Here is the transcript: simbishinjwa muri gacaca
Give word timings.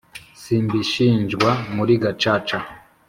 simbishinjwa 0.41 1.49
muri 1.75 1.93
gacaca 2.03 2.57